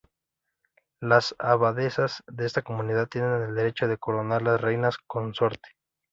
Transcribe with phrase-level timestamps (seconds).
[0.99, 5.69] Las Abadesas de esta comunidad tienen el derecho de coronar las Reinas consorte.